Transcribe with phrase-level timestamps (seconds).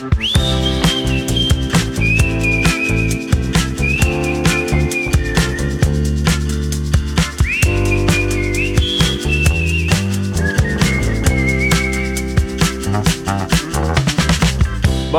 [0.00, 0.08] Bon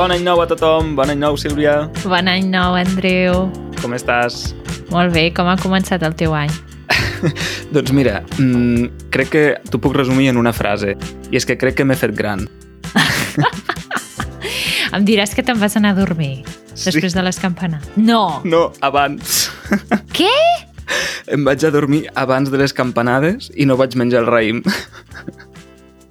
[0.10, 1.86] any nou a tothom, bon any nou, Sílvia.
[2.02, 3.54] Bon any nou, Andreu.
[3.84, 4.56] Com estàs?
[4.90, 6.50] Molt bé, com ha començat el teu any?
[7.76, 10.98] doncs mira, mmm, crec que t'ho puc resumir en una frase,
[11.30, 12.50] i és que crec que m'he fet gran.
[14.94, 16.44] em diràs que te'n vas anar a dormir
[16.74, 16.86] Sí.
[16.90, 17.90] després de les campanades.
[17.98, 18.42] No!
[18.46, 19.50] No, abans.
[20.18, 20.32] Què?
[21.32, 24.62] em vaig a dormir abans de les campanades i no vaig menjar el raïm.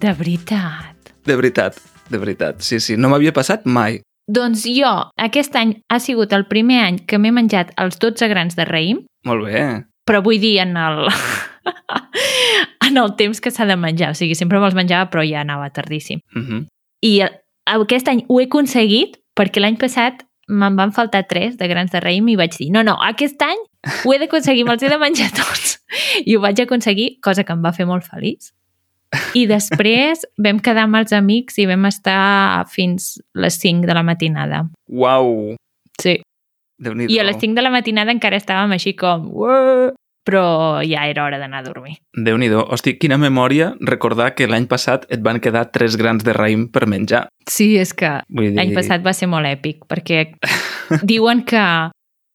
[0.01, 1.11] De veritat.
[1.27, 1.77] De veritat,
[2.09, 2.61] de veritat.
[2.65, 4.01] Sí, sí, no m'havia passat mai.
[4.31, 4.89] Doncs jo,
[5.21, 9.03] aquest any ha sigut el primer any que m'he menjat els 12 grans de raïm,
[9.27, 9.65] Molt bé.
[10.09, 11.09] però vull dir en el...
[12.89, 14.13] en el temps que s'ha de menjar.
[14.15, 16.21] O sigui, sempre me'ls menjava, però ja anava tardíssim.
[16.35, 16.63] Uh -huh.
[17.03, 17.21] I
[17.67, 22.01] aquest any ho he aconseguit perquè l'any passat me'n van faltar tres de grans de
[22.03, 23.61] raïm i vaig dir, no, no, aquest any
[24.05, 25.77] ho he d'aconseguir, me'ls he de menjar tots.
[26.27, 28.51] I ho vaig aconseguir, cosa que em va fer molt feliç.
[29.39, 34.03] I després vam quedar amb els amics i vam estar fins les 5 de la
[34.07, 34.65] matinada.
[34.89, 35.55] Uau,
[36.01, 36.21] Sí.
[36.81, 39.27] I a les 5 de la matinada encara estàvem així com...
[39.37, 39.91] "Uah",
[40.27, 41.95] Però ja era hora d'anar a dormir.
[42.13, 46.35] déu nhi Hosti, quina memòria recordar que l'any passat et van quedar tres grans de
[46.37, 47.29] raïm per menjar.
[47.49, 48.53] Sí, és que dir...
[48.55, 50.35] L'any passat va ser molt èpic, perquè
[51.13, 51.65] diuen que,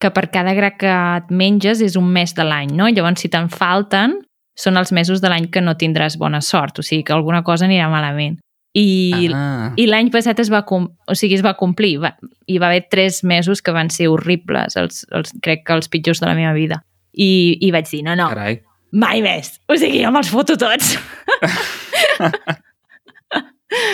[0.01, 2.89] que per cada gra que et menges és un mes de l'any, no?
[2.89, 4.17] Llavors, si te'n falten,
[4.57, 7.67] són els mesos de l'any que no tindràs bona sort, o sigui que alguna cosa
[7.67, 8.39] anirà malament.
[8.75, 12.11] I, Ah, i l'any passat es va, o sigui, es va complir, va,
[12.47, 16.19] hi va haver tres mesos que van ser horribles, els, els, crec que els pitjors
[16.19, 16.81] de la meva vida.
[17.15, 18.59] I, i vaig dir, no, no, carai.
[18.91, 19.55] mai més.
[19.71, 20.95] O sigui, jo me'ls foto tots.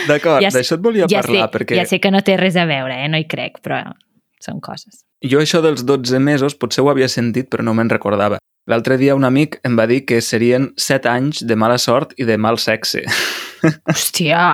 [0.08, 2.58] D'acord, Ja d'això et volia ja, parlar, sé, perquè ja sé que no té res
[2.60, 3.08] a veure, eh?
[3.10, 3.80] no hi crec, però
[4.42, 5.04] són coses.
[5.26, 8.38] jo això dels 12 mesos potser ho havia sentit, però no me'n recordava.
[8.70, 12.28] L'altre dia un amic em va dir que serien 7 anys de mala sort i
[12.30, 13.02] de mal sexe.
[13.90, 14.52] Hòstia,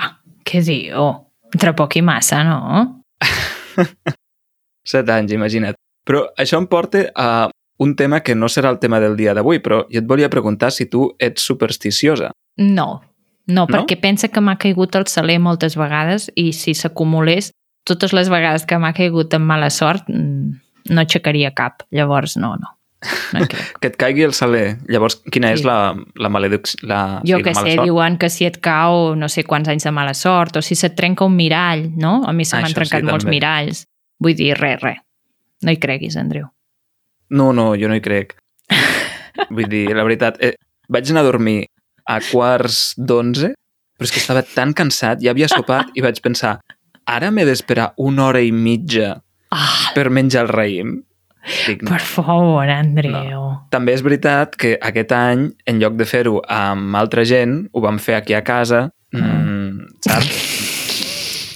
[0.47, 1.09] què diu?
[1.51, 3.03] Entre poc i massa, no?
[4.87, 5.75] 7 anys, imagina't.
[6.07, 7.49] Però això em porta a
[7.79, 10.71] un tema que no serà el tema del dia d'avui, però jo et volia preguntar
[10.71, 12.31] si tu ets supersticiosa.
[12.57, 13.01] No,
[13.47, 13.67] no, No?
[13.67, 17.51] perquè pensa que m'ha caigut el saler moltes vegades i si s'acumulés
[17.87, 20.51] totes les vegades que m'ha caigut amb mala sort mm,
[20.89, 21.83] no aixecaria cap.
[21.91, 22.73] Llavors, no, no.
[23.33, 23.45] No.
[23.79, 24.79] Que et caigui el saler.
[24.89, 25.59] Llavors, quina Sí.
[25.61, 26.79] és la, la maledicció?
[26.89, 27.85] La, Jo sí, que la sé, sort?
[27.85, 30.95] diuen que si et cau no sé quants anys de mala sort o si se't
[30.97, 32.23] trenca un mirall, no?
[32.25, 33.35] A mi se Ah, m'han això sí, trencat molts també.
[33.37, 33.85] miralls.
[34.19, 34.97] Vull dir, res, res.
[35.61, 36.49] No hi creguis, Andreu.
[37.29, 38.35] No, no, jo no hi crec.
[39.49, 40.55] Vull dir, la veritat, eh,
[40.89, 41.59] vaig anar a dormir
[42.07, 43.53] a quarts d'onze,
[43.97, 46.57] però és que estava tan cansat, ja havia sopat i vaig pensar,
[47.07, 49.17] ara m'he d'esperar una hora i mitja
[49.51, 50.89] Ah, per menjar el raïm?
[51.65, 51.93] Dic, no.
[51.93, 53.45] per favor, Andreu.
[53.71, 57.99] També és veritat que aquest any, en lloc de fer-ho amb altra gent, ho vam
[58.03, 60.43] fer aquí a casa, mm, saps?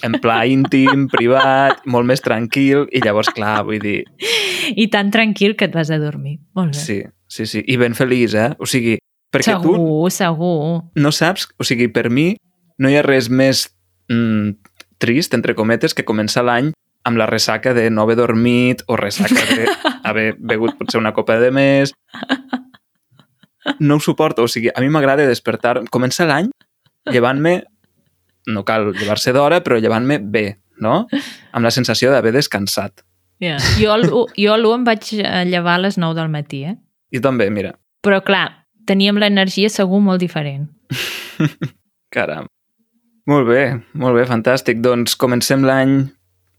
[0.07, 3.99] En pla íntim, privat, molt més tranquil, i llavors, clar, vull dir,
[4.75, 6.39] I tan tranquil que et vas a dormir.
[6.53, 6.79] Molt bé.
[6.79, 8.51] sí, sí, sí, i ben feliç, eh?
[8.59, 8.97] O sigui,
[9.31, 10.83] perquè segur, tu segur.
[10.95, 12.35] no saps, o sigui, per mi
[12.81, 13.67] no hi ha res més
[14.09, 14.57] mm,
[15.01, 16.71] trist, entre cometes, que començar l'any
[17.03, 19.41] amb la ressaca de no haver dormit o ressaca
[20.03, 21.93] d'haver begut potser una copa de més.
[23.79, 26.49] No ho suporto, o sigui, a mi m'agrada despertar, començar l'any
[27.09, 27.61] llevant-me,
[28.47, 30.45] no cal llevar-se d'hora, però llevant-me bé,
[30.81, 31.05] no?
[31.53, 33.03] Amb la sensació d'haver descansat.
[33.41, 33.59] Yeah.
[33.81, 36.78] Jo, el jo a l'1 em vaig eh, llevar a les 9 del matí, eh?
[37.12, 40.66] I també, mira, Però clar, teníem l'energia segur molt diferent.
[42.16, 42.47] caram.
[43.29, 43.62] Molt bé,
[43.94, 44.81] molt bé, fantàstic.
[44.81, 46.00] Doncs comencem l'any,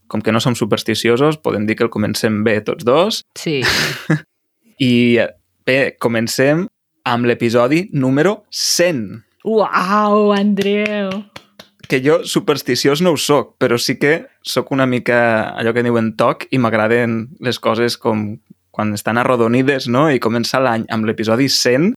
[0.07, 3.21] com que no som supersticiosos, podem dir que el comencem bé tots dos.
[3.39, 3.59] Sí.
[4.79, 5.19] I
[5.67, 6.65] bé, comencem
[7.03, 9.03] amb l'episodi número 100.
[9.43, 11.11] Uau, Andreu!
[11.93, 15.17] Que jo supersticiós no ho soc, però sí que sóc una mica
[15.53, 18.23] allò que diuen toc i m'agraden les coses com
[18.73, 20.07] quan estan arrodonides, no?
[20.09, 21.91] I començar l'any amb l'episodi 100,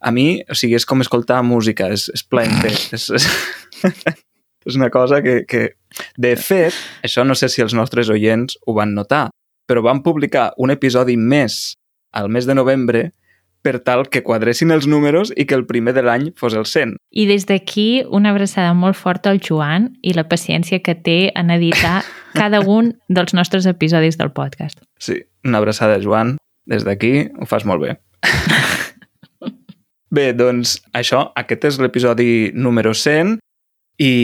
[0.00, 2.72] a mi, o sigui, és com escoltar música, és, és plaente.
[2.96, 3.28] és, és,
[4.64, 5.66] és una cosa que, que...
[6.16, 6.72] De fet,
[7.04, 9.26] això no sé si els nostres oients ho van notar,
[9.68, 11.74] però van publicar un episodi més
[12.16, 13.10] al mes de novembre
[13.64, 16.98] per tal que quadressin els números i que el primer de l'any fos el 100.
[17.16, 21.50] I des d'aquí una abraçada molt forta al Joan i la paciència que té en
[21.54, 22.02] editar
[22.40, 24.82] cada un dels nostres episodis del podcast.
[25.00, 26.36] Sí, una abraçada, Joan.
[26.68, 27.96] Des d'aquí ho fas molt bé.
[30.14, 33.38] bé, doncs això, aquest és l'episodi número 100
[34.00, 34.14] i,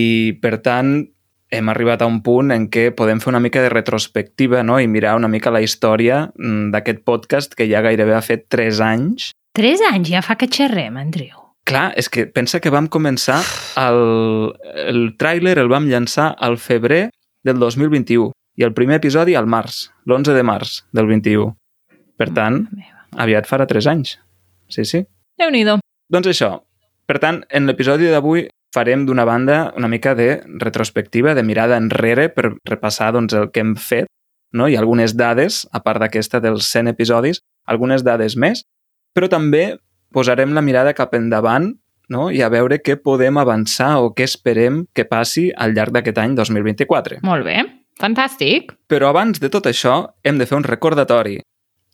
[0.43, 1.01] per tant,
[1.50, 4.79] hem arribat a un punt en què podem fer una mica de retrospectiva no?
[4.81, 8.82] i mirar una mica la història mm, d'aquest podcast que ja gairebé ha fet 3
[8.87, 9.31] anys.
[9.56, 11.37] Tres anys ja fa que xerrem, Andreu.
[11.67, 13.41] Clar, és que pensa que vam començar
[13.79, 14.55] el,
[14.87, 17.08] el tràiler el vam llançar al febrer
[17.47, 21.50] del 2021 i el primer episodi al març, l'11 de març del 21.
[22.20, 22.62] Per tant,
[23.17, 24.17] aviat farà 3 anys.
[24.70, 25.05] Sí, sí.
[25.41, 25.79] Déu-n'hi-do.
[26.12, 26.50] Doncs això.
[27.11, 32.28] Per tant, en l'episodi d'avui farem d'una banda una mica de retrospectiva, de mirada enrere
[32.31, 34.08] per repassar doncs, el que hem fet
[34.52, 34.69] no?
[34.69, 38.64] i algunes dades, a part d'aquesta dels 100 episodis, algunes dades més,
[39.14, 39.78] però també
[40.14, 41.72] posarem la mirada cap endavant
[42.11, 42.31] no?
[42.31, 46.34] i a veure què podem avançar o què esperem que passi al llarg d'aquest any
[46.38, 47.22] 2024.
[47.26, 47.62] Molt bé.
[48.00, 48.72] Fantàstic.
[48.88, 51.37] Però abans de tot això, hem de fer un recordatori.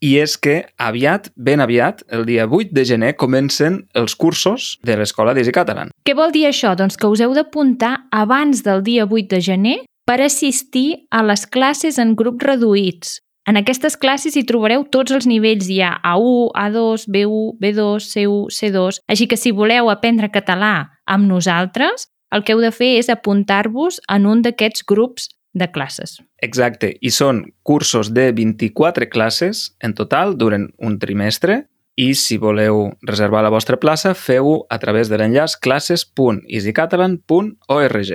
[0.05, 4.97] I és que aviat, ben aviat, el dia 8 de gener, comencen els cursos de
[4.99, 5.93] l'Escola d'Easy Catalan.
[6.05, 6.75] Què vol dir això?
[6.77, 9.77] Doncs que us heu d'apuntar abans del dia 8 de gener
[10.07, 13.21] per assistir a les classes en grups reduïts.
[13.47, 15.71] En aquestes classes hi trobareu tots els nivells.
[15.71, 19.01] Hi ha A1, A2, B1, B2, C1, C2.
[19.09, 24.01] Així que si voleu aprendre català amb nosaltres, el que heu de fer és apuntar-vos
[24.11, 26.21] en un d'aquests grups de classes.
[26.45, 31.65] Exacte, i són cursos de 24 classes en total durant un trimestre
[31.97, 38.13] i si voleu reservar la vostra plaça, feu-ho a través de l'enllaç classes.easycatalan.org.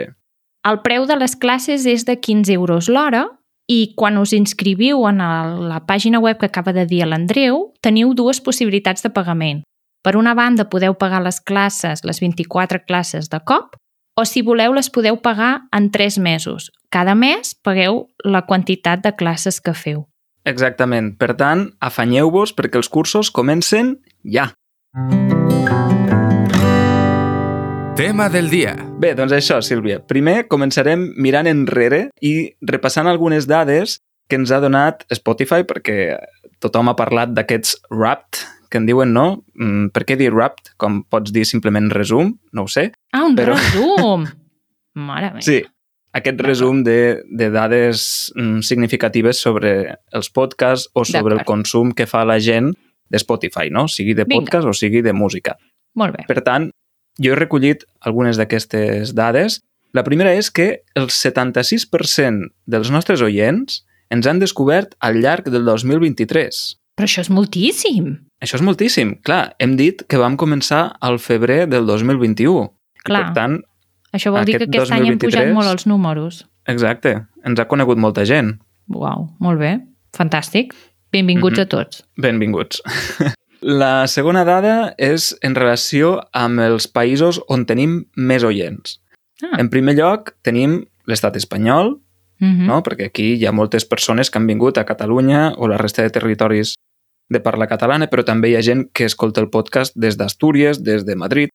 [0.61, 3.25] El preu de les classes és de 15 euros l'hora
[3.65, 8.13] i quan us inscriviu en el, la pàgina web que acaba de dir l'Andreu, teniu
[8.13, 9.63] dues possibilitats de pagament.
[10.05, 13.75] Per una banda, podeu pagar les classes, les 24 classes de cop,
[14.21, 16.69] o si voleu les podeu pagar en 3 mesos.
[16.94, 20.06] Cada mes pagueu la quantitat de classes que feu.
[20.45, 21.15] Exactament.
[21.18, 24.51] Per tant, afanyeu-vos perquè els cursos comencen ja.
[27.97, 28.75] Tema del dia.
[29.01, 30.00] Bé, doncs això, Sílvia.
[30.06, 33.97] Primer començarem mirant enrere i repassant algunes dades
[34.29, 36.15] que ens ha donat Spotify, perquè
[36.62, 39.44] tothom ha parlat d'aquests Wrapped, que en diuen, no?
[39.59, 40.73] Mm, per què dir Wrapped?
[40.81, 42.33] Com pots dir simplement resum?
[42.56, 42.91] No ho sé.
[43.12, 44.25] Ah, un Però- resum!
[44.95, 45.44] Mare meva.
[45.45, 45.62] Sí,
[46.18, 52.07] aquest resum de, de dades mm, significatives sobre els podcasts o sobre el consum que
[52.07, 52.73] fa la gent
[53.12, 53.88] de Spotify, no?
[53.91, 54.39] Sigui de Vinga.
[54.41, 55.57] podcast o sigui de música.
[55.95, 56.25] Molt bé.
[56.27, 56.69] Per tant,
[57.19, 59.59] jo he recollit algunes d'aquestes dades.
[59.91, 63.81] La primera és que el 76% dels nostres oients
[64.12, 66.62] ens han descobert al llarg del 2023.
[66.95, 68.13] Però això és moltíssim.
[68.41, 69.15] Això és moltíssim.
[69.23, 72.63] Clar, hem dit que vam començar al febrer del 2021.
[72.65, 73.25] I, Clar.
[73.27, 73.59] Per tant,
[74.11, 76.41] Això vol dir que Aquest aquest any han pujat 2023 molt els números.
[76.67, 77.13] exacte,
[77.45, 78.57] ens ha conegut molta gent.
[78.89, 79.79] Uau, molt bé.
[80.17, 80.73] Fantàstic.
[81.13, 81.61] Benvinguts Mhm.
[81.61, 82.03] a tots.
[82.17, 82.81] Benvinguts.
[83.61, 88.99] La segona dada és en relació amb els països on tenim més oients.
[89.44, 89.59] Ah.
[89.59, 91.99] En primer lloc, tenim l'estat espanyol,
[92.39, 92.65] Mhm.
[92.65, 92.81] no?
[92.81, 96.09] perquè aquí hi ha moltes persones que han vingut a Catalunya o la resta de
[96.09, 96.73] territoris
[97.31, 101.06] de parla catalana, però també hi ha gent que escolta el podcast des d'Astúries, des
[101.07, 101.50] de Madrid,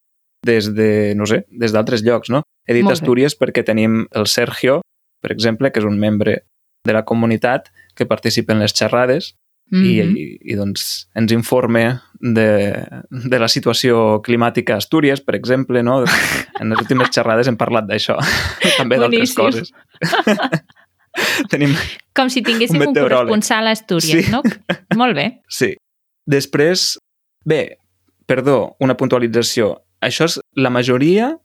[0.46, 2.42] des de, no sé, des d'altres llocs, no?
[2.66, 2.86] He dit.
[2.88, 4.80] Astúries perquè tenim el Sergio,
[5.22, 6.40] per exemple, que és un membre
[6.86, 9.34] de la comunitat que participa en les xerrades
[9.70, 9.84] Mhm.
[9.84, 12.46] i, i, i doncs ens informe de,
[13.10, 16.04] de la situació climàtica a Astúries, per exemple, no?
[16.60, 18.14] En les últimes xerrades hem parlat d'això,
[18.78, 19.72] també d'altres coses.
[21.52, 21.74] Tenim,
[22.16, 24.30] Com si tinguéssim Un un, corresponsal a Astúries, Sí.
[24.32, 24.42] no?
[24.96, 25.42] Molt bé.
[25.48, 25.74] sí.
[26.26, 26.98] Després,
[27.44, 27.78] bé,
[28.26, 29.82] perdó, una puntualització.
[30.02, 31.36] Això és la majoria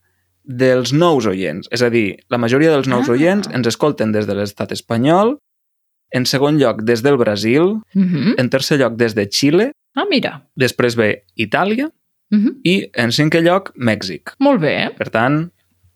[0.44, 1.68] dels nous oients.
[1.72, 3.12] És a dir, la majoria dels nous Ah.
[3.13, 5.38] oients ens escolten des de l'estat espanyol,
[6.12, 8.34] en segon lloc des del Brasil, Mhm.
[8.40, 10.48] en tercer lloc des de Xile, Ah, mira.
[10.56, 11.92] després ve Itàlia
[12.32, 12.62] Mhm.
[12.63, 14.34] i, en cinquè lloc, Mèxic.
[14.40, 14.90] Molt bé.
[14.98, 15.51] Per tant,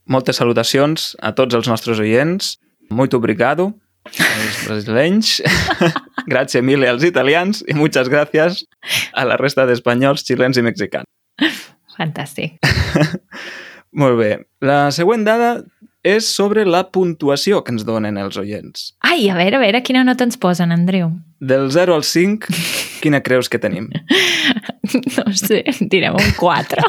[0.05, 2.59] moltes salutacions a tots els nostres oients.
[2.89, 3.73] Muito obrigado
[4.05, 5.41] als brasileños.
[6.27, 8.65] gracias mille als italians i muchas gracias
[9.13, 11.05] a la resta d'espanyols, xilens i mexicans.
[11.95, 12.59] Fantàstic.
[14.01, 14.31] Molt bé.
[14.59, 15.63] La següent dada
[16.05, 18.91] és sobre la puntuació que ens donen els oients.
[19.01, 21.09] Ai, a veure, a veure, quina nota ens posen, Andreu?
[21.39, 22.51] Del 0 al 5,
[23.01, 23.89] quina creus que tenim?
[24.85, 26.83] No sé, direm un 4.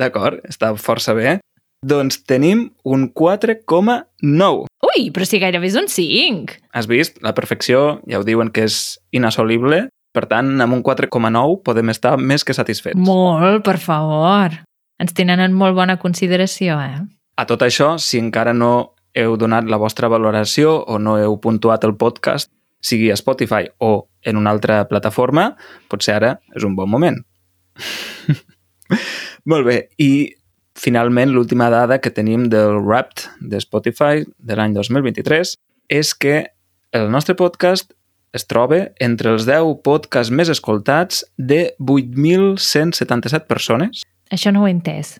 [0.00, 1.36] D'acord, està força bé.
[1.80, 4.66] Doncs tenim un 4,9.
[4.84, 6.58] Ui, però si gairebé és un 5.
[6.76, 7.16] Has vist?
[7.24, 12.18] La perfecció, ja ho diuen que és inassolible, per tant, amb un 4,9 podem estar
[12.20, 13.00] més que satisfets.
[13.00, 14.58] Molt, per favor.
[15.00, 17.00] Ens tenen en molt bona consideració, eh?
[17.40, 21.86] A tot això, si encara no heu donat la vostra valoració o no heu puntuat
[21.88, 22.52] el podcast,
[22.84, 25.54] sigui a Spotify o en una altra plataforma,
[25.88, 27.16] potser ara és un bon moment.
[29.48, 30.36] Molt bé, i
[30.80, 35.54] finalment, l'última dada que tenim del Wrapped de Spotify de l'any 2023
[35.92, 36.36] és que
[36.96, 37.92] el nostre podcast
[38.32, 44.04] es troba entre els 10 podcasts més escoltats de 8.177 persones.
[44.30, 45.18] Això no ho he entès.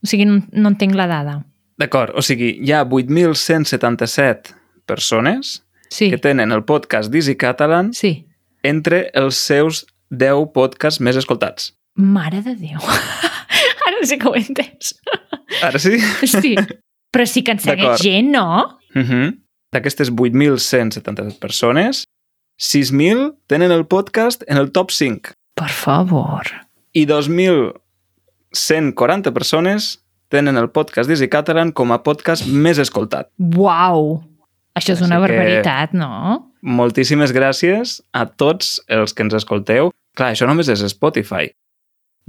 [0.00, 1.40] O sigui, no, no entenc la dada.
[1.80, 4.56] D'acord, o sigui, hi ha 8.177
[4.88, 8.26] persones Sí, que tenen el podcast Dizzy Catalan sí.
[8.62, 11.72] entre els seus 10 podcasts més escoltats.
[11.98, 12.78] Mare de Déu.
[14.00, 14.94] Ara sí que ho he entès.
[15.60, 15.98] Ara sí?
[16.24, 16.54] Sí.
[17.12, 18.80] Però sí que en segueix gent, no?
[18.94, 19.34] Uh -huh.
[19.74, 22.04] D'aquestes 8.177 persones,
[22.58, 26.42] 6.000 tenen el podcast en el top 5 Per favor.
[26.92, 33.28] i 2.140 persones tenen el podcast Dizzy Catalan com a podcast més escoltat.
[33.38, 34.24] Uau!
[34.74, 36.52] Això és Així una barbaritat, no?
[36.62, 39.90] Moltíssimes gràcies a tots els que ens escolteu.
[40.16, 41.50] Clar, això només és Spotify.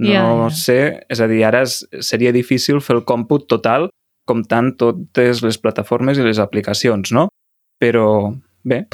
[0.02, 0.50] No Ja, ja.
[0.50, 0.78] sé,
[1.08, 3.88] és a dir, ara es- seria difícil fer el còmput total
[4.26, 7.28] comptant totes les plataformes i les aplicacions, no?
[7.82, 8.86] Però, bé,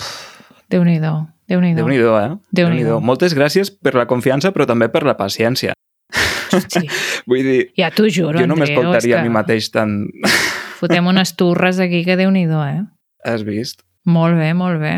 [0.68, 1.12] Déu-n'hi-do.
[1.48, 1.80] Déu-n'hi-do.
[1.80, 2.36] Déu-n'hi-do, eh?
[2.52, 2.98] Déu-n'hi-do.
[3.00, 5.72] Moltes gràcies per la confiança, però també per la paciència.
[6.52, 6.88] Hosti,
[7.28, 9.94] Vull dir, ja t'ho juro, jo no Andreu, m'escoltaria és a mi mateix tant...
[10.78, 12.82] Fotem unes turres aquí que Déu-n'hi-do, eh?
[13.24, 13.80] Has vist?
[14.08, 14.92] Molt bé, molt bé.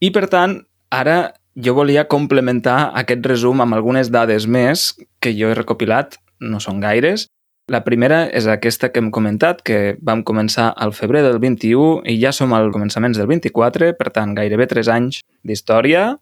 [0.00, 0.58] I, per tant,
[0.92, 4.90] ara jo volia complementar aquest resum amb algunes dades més
[5.20, 7.28] que jo he recopilat, no són gaires.
[7.70, 12.16] La primera és aquesta que hem comentat, que vam començar al febrer del 21 i
[12.18, 16.16] ja som al començaments del 24, per tant, gairebé 3 anys d'història.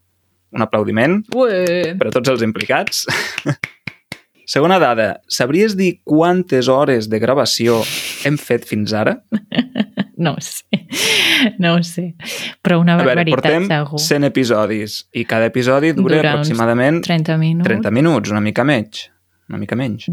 [0.52, 1.94] Un aplaudiment Ué.
[2.00, 3.06] per a tots els implicats.
[4.48, 7.82] Segona dada, sabries dir quantes hores de gravació
[8.28, 9.16] hem fet fins ara?
[10.18, 10.64] No ho sé.
[11.62, 12.08] No ho sé.
[12.66, 14.00] Però una A veure, barbaritat, portem segur.
[14.02, 17.68] 100 episodis i cada episodi dura, Dura aproximadament 30 minuts.
[17.68, 19.04] 30 minuts, una mica menys.
[19.48, 20.08] Una mica menys.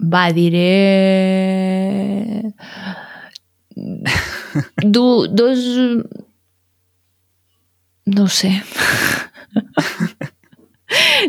[0.00, 0.72] Va, diré...
[4.96, 5.60] Du, dos...
[8.08, 8.54] No ho sé.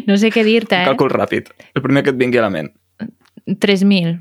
[0.08, 0.88] No sé què dir-te, eh?
[0.88, 1.50] Càlcul ràpid.
[1.76, 2.70] El primer que et vingui a la ment.
[3.50, 4.16] 3.000.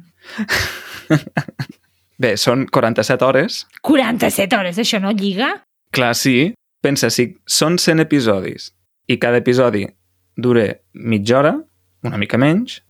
[2.22, 3.60] Bé, són 47 hores.
[3.86, 5.52] 47 hores, això no lliga?
[5.94, 6.52] Clar, sí.
[6.82, 8.72] Pensa, si són 100 episodis
[9.10, 9.84] i cada episodi
[10.38, 11.54] dura mitja hora,
[12.06, 12.80] una mica menys,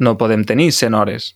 [0.00, 1.30] no podem tenir 100 hores.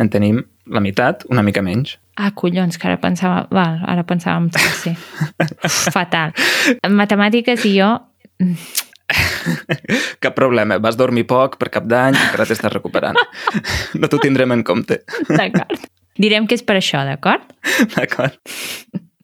[0.00, 0.40] En tenim
[0.70, 1.98] la meitat, una mica menys.
[2.16, 3.46] Ah, collons, que ara pensava...
[3.52, 4.94] Val, ara pensava en tercer.
[5.64, 6.32] Uf, fatal.
[6.84, 7.90] En matemàtiques i jo...
[10.24, 13.18] Cap problema, vas dormir poc per cap d'any i ara t'estàs recuperant.
[13.98, 15.00] No t'ho tindrem en compte.
[15.28, 15.86] D'acord.
[16.20, 17.46] Direm que és per això, d'acord?
[17.96, 18.36] D'acord?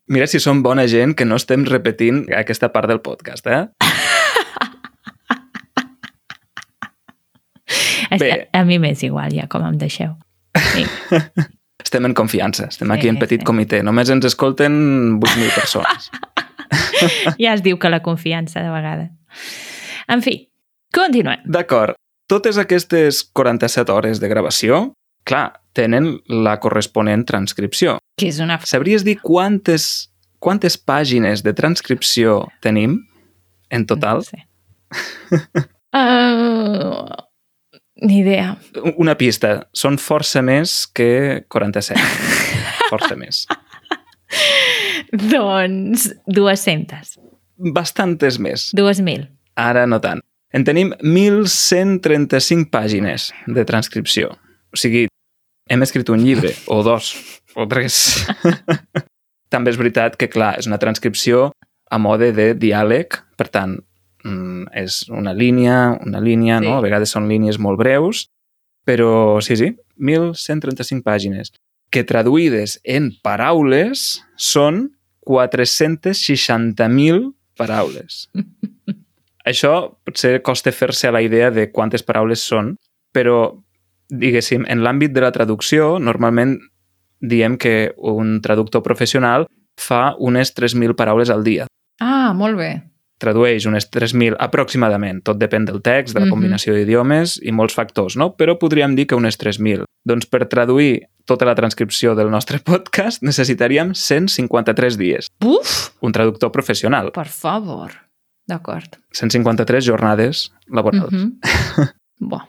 [0.08, 3.64] Mira si som bona gent que no estem repetint aquesta part del podcast, eh?
[8.16, 8.48] Bé.
[8.54, 10.14] A, mi m'és igual, ja, com em deixeu.
[10.72, 10.86] Sí.
[11.86, 13.46] Estem en confiança, estem aquí Sí, en petit sí.
[13.46, 13.82] comitè.
[13.84, 14.74] Només ens escolten
[15.20, 16.10] 8.000 persones.
[17.38, 19.10] Ja es diu que la confiança, de vegades.
[20.08, 20.38] En fi,
[20.94, 21.42] continuem.
[21.50, 21.96] D'acord.
[22.30, 24.80] Totes aquestes 47 hores de gravació,
[25.26, 27.98] clar, tenen la corresponent transcripció.
[28.18, 28.58] Que és una...
[28.66, 30.08] Sabries dir quantes,
[30.42, 33.00] quantes pàgines de transcripció tenim
[33.70, 34.24] en total?
[34.24, 34.44] No sé.
[35.96, 37.06] Uh,
[38.02, 38.58] ni idea.
[39.00, 42.02] Una pista, són força més que 47.
[42.90, 43.46] Força més.
[45.14, 47.16] Doncs 200.
[47.72, 48.68] Bastantes més.
[48.76, 49.30] 2.000.
[49.56, 50.20] Ara no tant.
[50.54, 54.36] En tenim 1.135 pàgines de transcripció.
[54.72, 55.06] O sigui,
[55.68, 57.14] hem escrit un llibre, o dos,
[57.56, 58.26] o tres.
[59.52, 61.50] També és veritat que, clar, és una transcripció
[61.90, 63.06] a mode de diàleg,
[63.38, 63.76] per tant,
[64.24, 66.66] mm, és una línia, una línia, Sí.
[66.66, 66.76] no?
[66.78, 68.26] A vegades són línies molt breus,
[68.86, 71.52] però sí, sí, 1.135 pàgines,
[71.90, 74.90] que traduïdes en paraules són
[75.26, 78.28] 460.000 paraules.
[79.46, 82.74] Això potser costa fer-se a la idea de quantes paraules són,
[83.14, 83.54] però,
[84.10, 86.56] diguéssim, en l'àmbit de la traducció, normalment
[87.20, 89.46] diem que un traductor professional
[89.80, 91.66] fa unes 3.000 paraules al dia.
[92.00, 92.70] Ah, molt bé.
[93.18, 95.22] Tradueix unes 3.000 aproximadament.
[95.24, 96.32] Tot depèn del text, de la Mhm.
[96.34, 98.34] combinació d'idiomes i molts factors, no?
[98.36, 99.84] Però podríem dir que unes 3.000.
[100.04, 105.28] Doncs per traduir tota la transcripció del nostre podcast necessitaríem 153 dies.
[105.40, 105.90] Buf!
[106.00, 107.10] Un traductor professional.
[107.12, 107.90] Per favor.
[108.46, 108.96] D'acord.
[109.12, 111.12] 153 jornades laborals.
[111.12, 111.92] Mm -hmm.
[112.18, 112.40] Bo,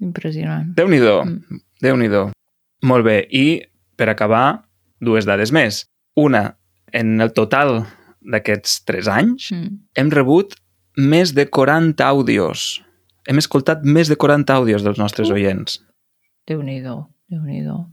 [0.00, 0.74] impressionant.
[0.76, 1.60] Déu-n'hi-do, Mm.
[1.80, 2.32] Déu-n'hi-do.
[2.82, 3.62] Molt bé, i
[3.96, 4.64] per acabar,
[5.00, 5.86] dues dades més.
[6.16, 6.56] Una,
[6.92, 7.86] en el total
[8.20, 9.78] d'aquests tres anys, Mm.
[9.94, 10.54] hem rebut
[10.96, 12.82] més de 40 àudios.
[13.26, 15.34] Hem escoltat més de 40 àudios dels nostres Uh.
[15.34, 15.80] oients.
[16.46, 17.08] Déu-n'hi-do.
[17.30, 17.86] Déu-n'hi-do.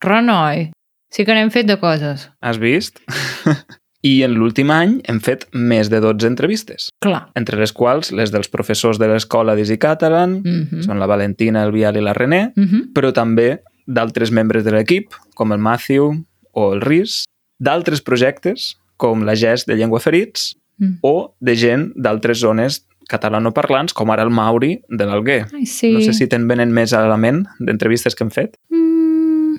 [0.00, 0.70] Renoi,
[1.10, 2.30] sí que n'hem fet de coses.
[2.40, 3.00] Has vist?
[4.02, 7.28] I en l'últim any hem fet més de 12 entrevistes, Clar.
[7.38, 10.82] entre les quals les dels professors de l'escola d'Easy Catalan, Mm -hmm.
[10.82, 12.92] són la Valentina, el Bial i la René, Mm -hmm.
[12.92, 17.24] però també d'altres membres de l'equip, com el Matthew o el Rhys,
[17.60, 20.98] d'altres projectes, com la GES de Llengua Ferits, Mm.
[21.02, 25.46] o de gent d'altres zones catalanoparlants, com ara el Mauri de l'Alguer.
[25.64, 25.92] Sí.
[25.92, 28.56] No sé si te'n venen més a la ment d'entrevistes que hem fet.
[28.70, 29.58] Mm,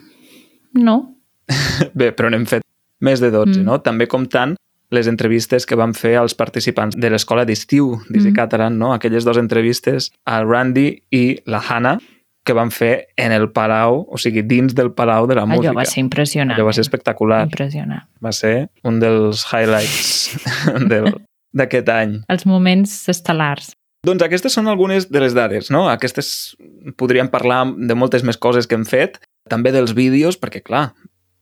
[0.73, 1.15] no.
[1.93, 2.62] Bé, però n'hem fet
[3.03, 3.65] més de 12, Mm.
[3.67, 3.81] no?
[3.83, 4.55] També comptant
[4.93, 8.36] les entrevistes que vam fer als participants de l'escola d'estiu d'Easy Mm.
[8.38, 8.93] Catalan, no?
[8.93, 11.98] Aquelles dues entrevistes al Randy i la Hannah
[12.45, 15.69] que van fer en el Palau, o sigui, dins del Palau de la Música.
[15.72, 16.57] Allò va ser impressionant.
[16.57, 17.43] Allò va ser espectacular.
[17.48, 18.03] Impressionant.
[18.22, 20.36] Va ser un dels highlights
[20.91, 21.22] del-
[21.53, 22.17] d'aquest any.
[22.27, 23.72] Els moments estel·lars.
[24.05, 25.86] Doncs aquestes són algunes de les dades, no?
[25.89, 26.57] Aquestes
[27.00, 30.91] podríem parlar de moltes més coses que hem fet, també dels vídeos, perquè clar,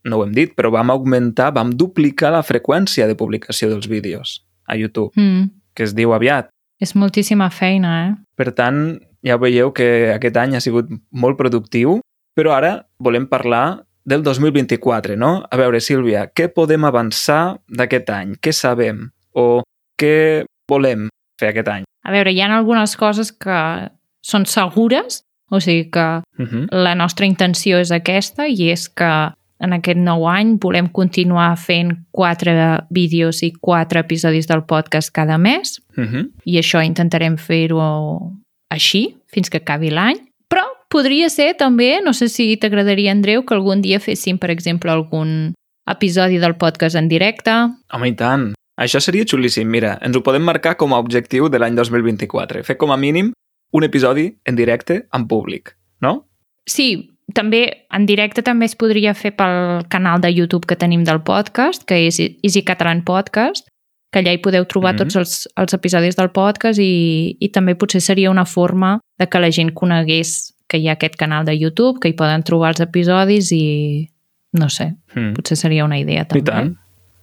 [0.04, 4.44] no ho hem dit, però vam augmentar, vam duplicar la freqüència de publicació dels vídeos
[4.66, 5.50] a YouTube, Mm.
[5.74, 6.48] que es diu aviat.
[6.80, 8.14] És moltíssima feina, eh?
[8.36, 12.00] Per tant, ja veieu que aquest any ha sigut molt productiu,
[12.34, 15.44] però ara volem parlar del 2024, no?
[15.50, 18.34] A veure, Sílvia, què podem avançar d'aquest any?
[18.42, 19.10] Què sabem?
[19.34, 19.62] O
[20.00, 21.84] què volem fer aquest any?
[22.04, 23.88] A veure, hi ha algunes coses que
[24.24, 26.66] són segures, o sigui que Uh -huh.
[26.72, 29.32] la nostra intenció és aquesta i és que
[29.62, 32.52] en aquest nou any volem continuar fent quatre
[32.90, 36.30] vídeos i quatre episodis del podcast cada mes Uh -huh.
[36.44, 38.32] i això intentarem fer-ho
[38.70, 40.18] així fins que acabi l'any.
[40.48, 44.90] Però podria ser també, no sé si t'agradaria, Andreu, que algun dia féssim, per exemple,
[44.90, 45.54] algun
[45.88, 47.50] episodi del podcast en directe.
[47.92, 48.52] Home, i tant.
[48.76, 49.68] Això seria xulíssim.
[49.68, 52.64] Mira, ens ho podem marcar com a objectiu de l'any 2024.
[52.64, 53.32] Fer com a mínim
[53.72, 56.26] un episodi en directe en públic, no?
[56.66, 61.22] Sí, també en directe també es podria fer pel canal de YouTube que tenim del
[61.22, 63.68] podcast, que és Easy Catalan Podcast,
[64.12, 64.98] que allà hi podeu trobar Mhm.
[64.98, 69.40] tots els, els episodis del podcast i, i també potser seria una forma de que
[69.40, 72.80] la gent conegués que hi ha aquest canal de YouTube, que hi poden trobar els
[72.80, 74.08] episodis i
[74.52, 75.32] no sé, Mm.
[75.34, 76.40] potser seria una idea també.
[76.40, 76.76] I tant.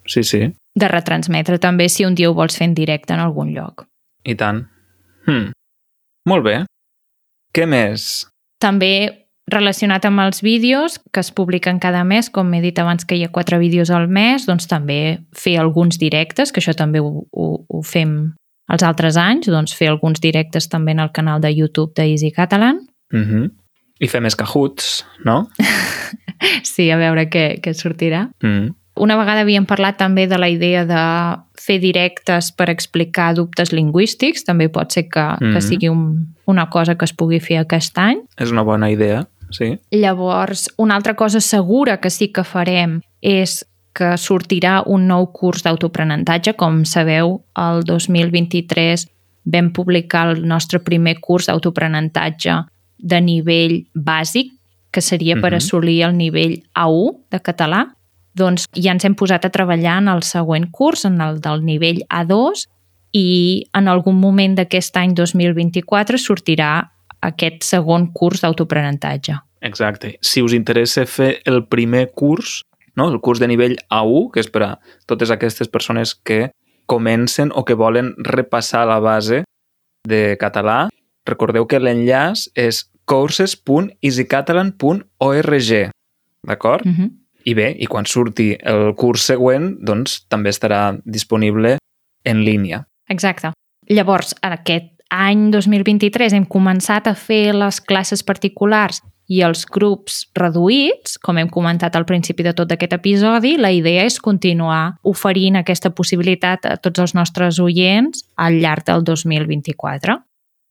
[0.06, 0.52] Sí, sí.
[0.76, 3.86] De retransmetre també si un dia ho vols fer en directe en algun lloc.
[4.26, 4.68] I tant.
[5.28, 5.52] Hmm.
[6.26, 6.66] Molt bé.
[7.54, 8.28] Què més?
[8.60, 9.19] També
[9.52, 13.24] relacionat amb els vídeos que es publiquen cada mes, com he dit abans que hi
[13.26, 17.48] ha quatre vídeos al mes, doncs també fer alguns directes, que això també ho, ho,
[17.68, 18.34] ho fem
[18.70, 22.86] els altres anys, doncs fer alguns directes també en el canal de YouTube d'Easy Catalan.
[23.12, 23.52] Mm -hmm.
[24.00, 25.50] I fer més cajuts, no?
[26.64, 28.30] Sí, a veure què, què sortirà.
[28.42, 28.70] Mm.
[29.00, 31.04] Una vegada havíem parlat també de la idea de
[31.56, 35.44] fer directes per explicar dubtes lingüístics, també pot ser que, mm.
[35.46, 35.54] Mhm.
[35.54, 38.22] que sigui un, una cosa que es pugui fer aquest any.
[38.38, 39.78] És una bona idea, sí.
[39.92, 45.64] Llavors, una altra cosa segura que sí que farem és que sortirà un nou curs
[45.66, 46.54] d'autoaprenentatge.
[46.56, 49.08] Com sabeu, el 2023
[49.50, 52.62] vam publicar el nostre primer curs d'autoaprenentatge
[53.00, 54.52] de nivell bàsic,
[54.92, 55.58] que seria per Mhm.
[55.58, 57.96] assolir el nivell A1 de català.
[58.36, 62.04] Doncs ja ens hem posat a treballar en el següent curs, en el del nivell
[62.10, 62.68] A2,
[63.12, 69.38] i en algun moment d'aquest any 2024 sortirà aquest segon curs d'autoaprenentatge.
[69.62, 70.18] Exacte.
[70.22, 72.64] Si us interessa fer el primer curs,
[72.96, 73.10] no?
[73.10, 74.80] el curs de nivell A1, que és per a
[75.10, 76.52] totes aquestes persones que
[76.90, 79.44] comencen o que volen repassar la base
[80.08, 80.90] de català,
[81.28, 85.92] recordeu que l'enllaç és courses.easycatalan.org,
[86.48, 86.86] d'acord?
[86.86, 87.10] Mm -hmm.
[87.44, 91.78] I bé, i quan surti el curs següent, doncs també estarà disponible
[92.24, 92.88] en línia.
[93.08, 93.52] Exacte.
[93.88, 101.20] Llavors, aquest any 2023 hem començat a fer les classes particulars i els grups reduïts,
[101.22, 105.92] com hem comentat al principi de tot aquest episodi, la idea és continuar oferint aquesta
[105.94, 110.18] possibilitat a tots els nostres oients al llarg del 2024.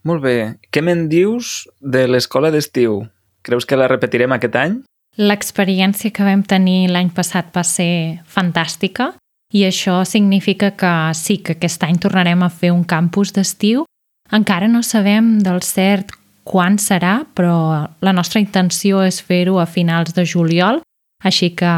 [0.09, 0.37] Molt bé.
[0.75, 3.05] Què me'n dius de l'escola d'estiu?
[3.47, 4.79] Creus que la repetirem aquest any?
[5.19, 9.13] L'experiència que vam tenir l'any passat va ser fantàstica
[9.55, 13.87] i això significa que sí, que aquest any tornarem a fer un campus d'estiu.
[14.33, 16.13] Encara no sabem del cert
[16.49, 20.83] quan serà, però la nostra intenció és fer-ho a finals de juliol,
[21.25, 21.71] així que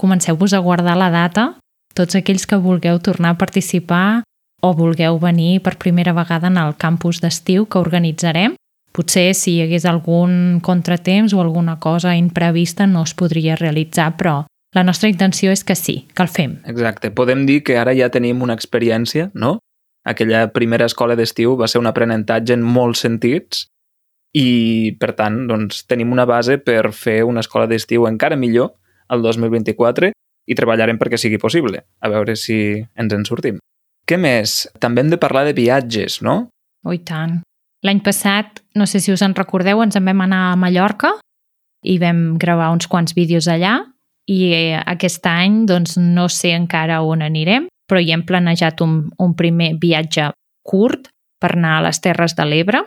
[0.00, 1.54] comenceu-vos a guardar la data.
[1.96, 4.22] Tots aquells que vulgueu tornar a participar
[4.62, 8.56] o vulgueu venir per primera vegada en el campus d'estiu que organitzarem,
[8.96, 14.44] potser si hi hagués algun contratemps o alguna cosa imprevista no es podria realitzar, però
[14.76, 16.58] la nostra intenció és que sí, que el fem.
[16.68, 17.10] Exacte.
[17.10, 19.58] Podem dir que ara ja tenim una experiència, no?
[20.06, 23.66] Aquella primera escola d'estiu va ser un aprenentatge en molts sentits
[24.36, 28.74] i, per tant, doncs, tenim una base per fer una escola d'estiu encara millor
[29.10, 30.12] el 2024
[30.46, 33.58] i treballarem perquè sigui possible, a veure si ens en sortim.
[34.06, 34.68] Què més?
[34.78, 36.46] També hem de parlar de viatges, no?
[36.86, 37.40] Oh, tant.
[37.82, 41.16] L'any passat, no sé si us en recordeu, ens en vam anar a Mallorca
[41.86, 43.80] i vam gravar uns quants vídeos allà
[44.30, 48.98] i eh, aquest any doncs, no sé encara on anirem, però hi hem planejat un,
[49.22, 50.30] un primer viatge
[50.66, 52.82] curt per anar a les Terres de l'Ebre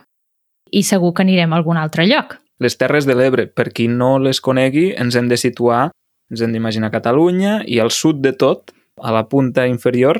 [0.71, 2.37] i segur que anirem a algun altre lloc.
[2.59, 5.89] Les Terres de l'Ebre, per qui no les conegui, ens hem de situar,
[6.29, 10.19] ens hem d'imaginar Catalunya i al sud de tot, a la punta inferior,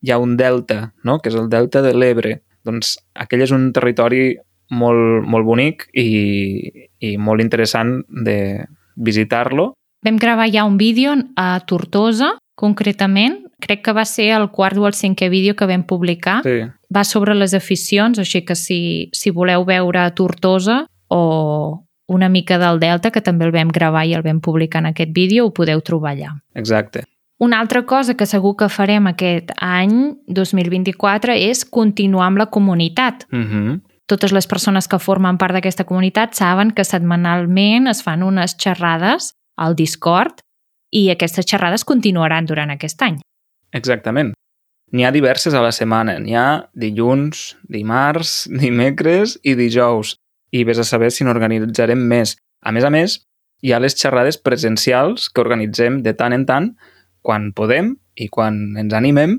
[0.00, 1.18] hi ha un delta, no?
[1.20, 2.40] que és el delta de l'Ebre.
[2.64, 4.34] Doncs aquell és un territori
[4.70, 9.72] molt, molt bonic i, i molt interessant de visitar-lo.
[10.04, 13.49] Vam gravar ja un vídeo a Tortosa, concretament.
[13.60, 16.40] Crec que va ser el quart o el cinquè vídeo que vam publicar.
[16.46, 16.64] Sí.
[16.90, 22.80] Va sobre les aficions, així que si, si voleu veure Tortosa o una mica del
[22.80, 25.80] Delta, que també el vam gravar i el vam publicar en aquest vídeo, ho podeu
[25.86, 26.32] trobar allà.
[26.58, 27.04] Exacte.
[27.40, 33.24] Una altra cosa que segur que farem aquest any, 2024, és continuar amb la comunitat.
[33.32, 33.80] Uh -huh.
[34.06, 39.34] Totes les persones que formen part d'aquesta comunitat saben que setmanalment es fan unes xerrades
[39.56, 40.42] al Discord
[40.90, 43.20] i aquestes xerrades continuaran durant aquest any.
[43.76, 44.34] Exactament.
[44.90, 46.16] N'hi ha diverses a la setmana.
[46.18, 50.16] N'hi ha dilluns, dimarts, dimecres i dijous.
[50.50, 52.34] I vés a saber si n'organitzarem més.
[52.60, 53.20] A més a més,
[53.62, 56.72] hi ha les xerrades presencials que organitzem de tant en tant
[57.22, 59.38] quan podem i quan ens animem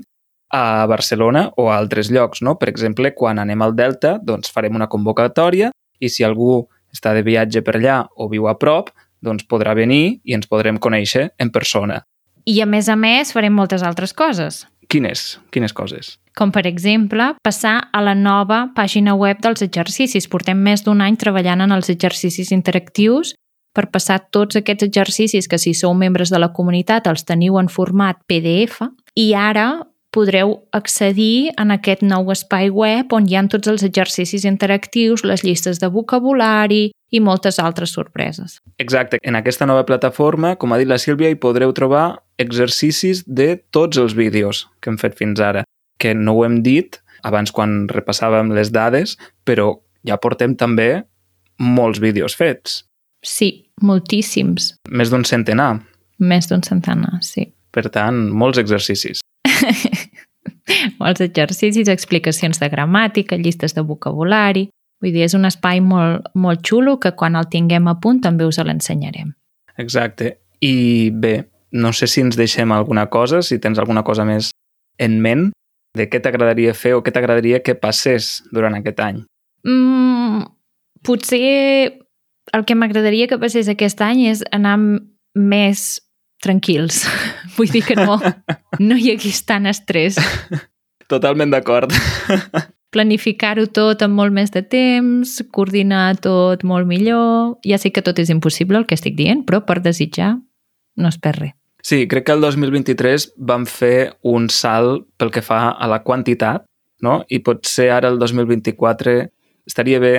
[0.52, 2.42] a Barcelona o a altres llocs.
[2.42, 2.56] No?
[2.60, 7.24] Per exemple, quan anem al Delta, doncs farem una convocatòria i si algú està de
[7.26, 8.92] viatge per allà o viu a prop,
[9.22, 12.02] doncs podrà venir i ens podrem conèixer en persona.
[12.46, 15.38] I a més a més farem moltes altres coses, Quines?
[15.50, 16.18] Quines coses?
[16.36, 20.28] com per exemple passar a la nova pàgina web dels exercicis.
[20.28, 23.34] Portem més d'un any treballant en els exercicis interactius
[23.76, 27.68] per passar tots aquests exercicis que si sou membres de la comunitat els teniu en
[27.72, 28.82] format PDF
[29.16, 34.44] i ara podreu accedir en aquest nou espai web on hi ha tots els exercicis
[34.44, 38.58] interactius, les llistes de vocabulari i moltes altres sorpreses.
[38.82, 39.18] Exacte.
[39.22, 44.00] En aquesta nova plataforma, com ha dit la Sílvia, hi podreu trobar exercicis de tots
[44.00, 45.66] els vídeos que hem fet fins ara,
[46.00, 49.76] que no ho hem dit abans quan repassàvem les dades, però
[50.08, 51.04] ja portem també
[51.60, 52.82] molts vídeos fets,
[53.22, 54.72] Sí, moltíssims.
[54.90, 55.76] més d'un centenar.
[56.18, 57.52] Més d'un centenar, sí.
[57.70, 59.20] Per tant, molts exercicis.
[60.98, 64.68] Molts exercicis, explicacions de gramàtica, llistes de vocabulari...
[65.02, 68.46] Vull dir, és un espai molt, molt xulo que quan el tinguem a punt també
[68.46, 69.32] us l'ensenyarem.
[69.82, 70.36] Exacte.
[70.62, 74.52] I bé, no sé si ens deixem alguna cosa, si tens alguna cosa més
[75.02, 75.48] en ment
[75.98, 79.24] de què t'agradaria fer o què t'agradaria que passés durant aquest any.
[79.66, 80.46] Mm,
[81.02, 81.98] potser
[82.52, 84.76] el que m'agradaria que passés aquest any és anar
[85.34, 86.00] més
[86.42, 87.02] tranquils.
[87.56, 88.20] Vull dir que no,
[88.86, 90.20] no hi hagués tant estrès.
[91.10, 91.92] Totalment d'acord.
[92.92, 97.56] Planificar-ho tot amb molt més de temps, coordinar tot molt millor...
[97.64, 100.34] Ja sé que tot és impossible el que estic dient, però per desitjar
[101.00, 101.54] no es perd res.
[101.82, 106.66] Sí, crec que el 2023 vam fer un salt pel que fa a la quantitat,
[107.02, 107.22] no?
[107.26, 109.16] I potser ara el 2024
[109.66, 110.14] estaria bé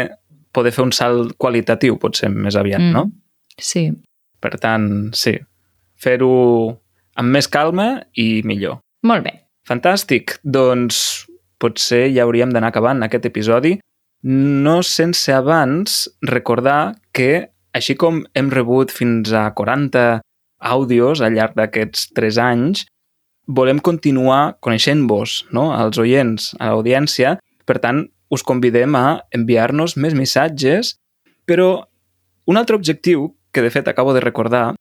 [0.54, 2.92] poder fer un salt qualitatiu, potser més aviat, mm.
[2.92, 3.08] no?
[3.62, 3.88] Sí.
[4.44, 5.38] Per tant, sí,
[5.96, 6.34] fer-ho
[7.16, 7.88] amb més calma
[8.20, 8.82] i millor.
[9.08, 9.38] Molt bé.
[9.68, 10.38] Fantàstic.
[10.44, 11.24] Doncs
[11.64, 13.78] potser ja hauríem d'anar acabant aquest episodi,
[14.24, 20.22] no sense abans recordar que, així com hem rebut fins a 40
[20.64, 22.86] àudios al llarg d'aquests 3 anys,
[23.48, 25.72] volem continuar coneixent-vos, no?
[25.76, 27.38] als oients, a l'audiència.
[27.68, 30.96] Per tant, us convidem a enviar-nos més missatges,
[31.46, 31.86] però
[32.48, 34.74] un altre objectiu, que de fet acabo de recordar,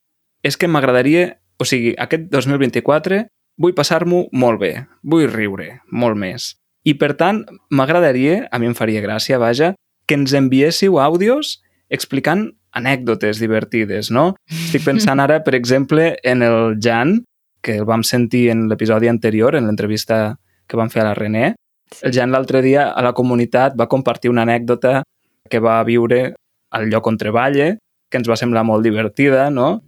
[0.43, 3.27] és que m'agradaria, o sigui, aquest 2024
[3.61, 6.55] vull passar-m'ho molt bé, vull riure molt més.
[6.85, 9.73] I per tant, m'agradaria, a mi em faria gràcia, vaja,
[10.07, 11.61] que ens enviéssiu àudios
[11.93, 14.33] explicant anècdotes divertides, no?
[14.51, 17.21] Estic pensant ara, per exemple, en el Jan,
[17.63, 21.53] que el vam sentir en l'episodi anterior, en l'entrevista que vam fer a la René.
[22.01, 25.03] El Jan l'altre dia a la comunitat va compartir una anècdota
[25.51, 26.33] que va viure
[26.73, 27.75] al lloc on treballa,
[28.11, 29.83] que ens va semblar molt divertida, no?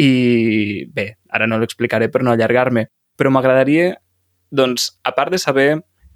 [0.00, 2.86] I bé, ara no l'explicaré per no allargar-me,
[3.20, 3.92] però m'agradaria,
[4.50, 5.68] doncs, a part de saber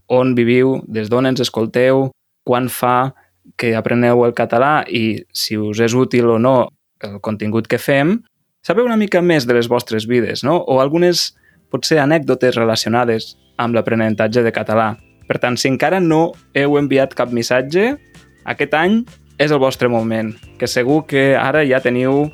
[0.09, 2.11] on viviu, des d'on ens escolteu,
[2.45, 3.15] quan fa
[3.57, 6.57] que apreneu el català i si us és útil o no
[7.05, 8.19] el contingut que fem,
[8.65, 10.57] saber una mica més de les vostres vides, no?
[10.57, 11.35] O algunes,
[11.71, 14.95] potser, anècdotes relacionades amb l'aprenentatge de català.
[15.29, 17.95] Per tant, si encara no heu enviat cap missatge,
[18.45, 19.03] aquest any
[19.41, 22.29] és el vostre moment, que segur que ara ja teniu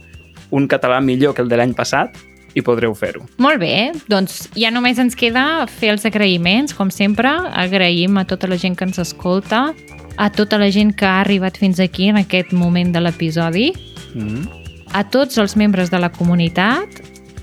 [0.50, 2.16] un català millor que el de l'any passat
[2.54, 3.22] i podreu fer-ho.
[3.38, 7.28] Molt bé, doncs ja només ens queda fer els agraïments, com sempre.
[7.52, 9.74] Agraïm a tota la gent que ens escolta,
[10.16, 13.72] a tota la gent que ha arribat fins aquí en aquest moment de l'episodi,
[14.14, 14.48] Mm.
[14.92, 16.88] a tots els membres de la comunitat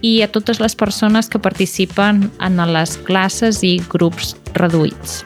[0.02, 5.24] i a totes les persones que participen en les classes i grups reduïts.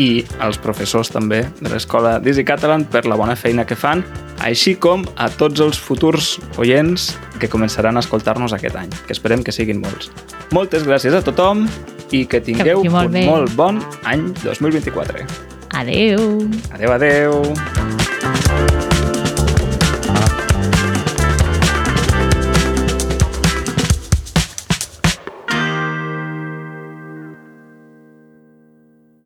[0.00, 4.04] I als professors també de l'escola Dizzy Catalan per la bona feina que fan,
[4.40, 9.42] així com a tots els futurs oients que començaran a escoltar-nos aquest any, que esperem
[9.44, 10.10] que siguin molts.
[10.52, 11.66] Moltes gràcies a tothom
[12.12, 13.26] i que tingueu vagi molt un bé.
[13.26, 15.26] molt bon any 2024.
[15.72, 16.48] Adeu!
[16.72, 18.01] Adeu, adeu!